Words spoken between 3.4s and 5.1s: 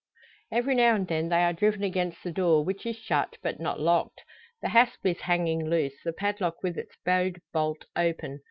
but not locked. The hasp